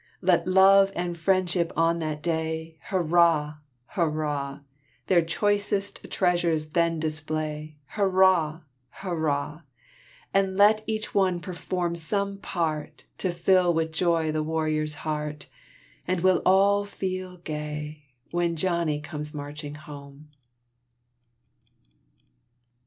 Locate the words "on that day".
1.75-2.79